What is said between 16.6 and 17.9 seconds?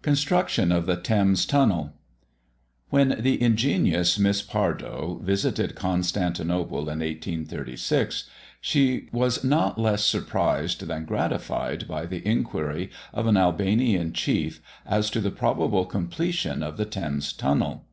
of the Thames tunnel.